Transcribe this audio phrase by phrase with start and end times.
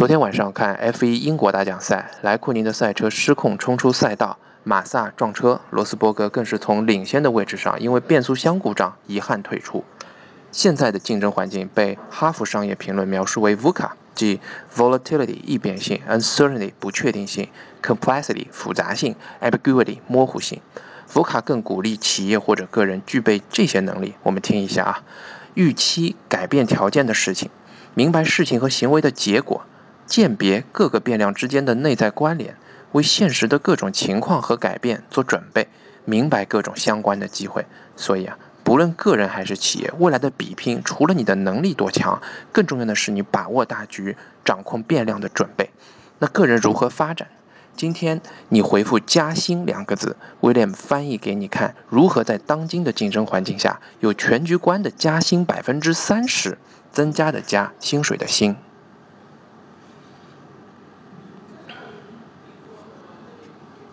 [0.00, 9.84] 昨天晚上看 F1 英国大奖赛，莱库宁的赛车失控冲出赛道，马萨撞车，罗斯伯格更是从领先的位置上因为变速箱故障遗憾退出。
[10.50, 14.40] 现在的竞争环境被哈佛商业评论描述为 VUCA，即
[14.74, 17.50] volatility 易变性，uncertainty 不确定性
[17.82, 20.62] ，complexity 复杂性，ambiguity 模糊性。
[21.06, 24.14] 福卡更鼓励企业或者个人具备这些能力。
[24.22, 25.02] 我们听一下啊，
[25.52, 27.50] 预期改变条件的事情，
[27.92, 29.66] 明白事情和行为的结果，
[30.10, 32.56] 鉴别各个变量之间的内在关联，
[32.90, 35.68] 为现实的各种情况和改变做准备，
[36.04, 37.64] 明白各种相关的机会。
[37.94, 45.70] 所以啊，不论个人还是企业，未来的比拼除了你的能力多强，更重要的是你把握大局、掌控变量的准备。
[46.18, 47.28] 那个人如何发展？
[47.76, 56.58] 今天你回复“加薪”两个字，威廉翻译给你看如何在当今的竞争环境下有全局观的加薪百分之三十，
[56.90, 58.56] 增加的加薪水的薪。